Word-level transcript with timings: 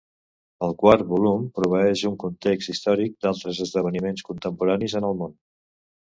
El 0.67 0.71
quart 0.83 1.03
volum 1.11 1.43
proveeix 1.59 2.03
un 2.11 2.15
context 2.23 2.73
històric 2.75 3.15
d'altres 3.27 3.61
esdeveniments 3.67 4.27
contemporanis 4.31 4.99
en 5.03 5.11
el 5.13 5.17
món. 5.23 5.39